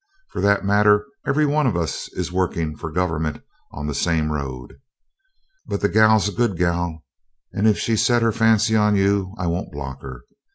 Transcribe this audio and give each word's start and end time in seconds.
For 0.31 0.41
that 0.41 0.65
matter, 0.65 1.05
every 1.27 1.45
one 1.45 1.67
of 1.67 1.77
us 1.77 2.11
is 2.13 2.31
working 2.31 2.75
for 2.75 2.91
Government 2.91 3.43
on 3.71 3.85
the 3.85 3.93
same 3.93 4.31
road. 4.31 4.79
But 5.67 5.81
the 5.81 5.89
gal's 5.89 6.27
a 6.27 6.31
good 6.31 6.57
gal, 6.57 7.03
and 7.53 7.67
if 7.67 7.77
she's 7.77 8.03
set 8.03 8.23
her 8.23 8.31
fancy 8.31 8.75
on 8.75 8.95
you 8.95 9.35
I 9.37 9.45
won't 9.45 9.71
block 9.71 10.01
her. 10.01 10.23